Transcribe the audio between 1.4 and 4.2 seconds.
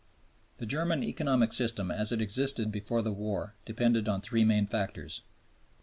system as it existed before the war depended on